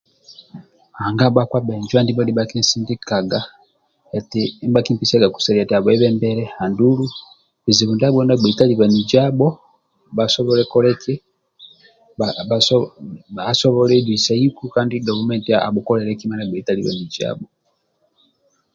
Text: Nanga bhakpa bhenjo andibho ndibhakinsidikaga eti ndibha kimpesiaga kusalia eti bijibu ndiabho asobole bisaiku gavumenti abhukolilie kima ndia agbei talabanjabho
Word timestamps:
Nanga 0.97 1.25
bhakpa 1.35 1.59
bhenjo 1.67 1.95
andibho 1.97 2.21
ndibhakinsidikaga 2.23 3.39
eti 4.17 4.41
ndibha 4.61 4.85
kimpesiaga 4.85 5.33
kusalia 5.33 5.63
eti 5.63 5.75
bijibu 7.65 7.91
ndiabho 7.95 8.19
asobole 13.51 13.95
bisaiku 14.07 14.63
gavumenti 15.07 15.49
abhukolilie 15.67 16.19
kima 16.19 16.33
ndia 16.35 16.43
agbei 16.47 16.65
talabanjabho 16.67 17.45